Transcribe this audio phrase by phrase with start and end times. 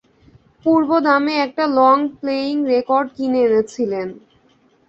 [0.65, 4.07] পূর্ব দামের একটা long playing record কিনে এনেছিলেন।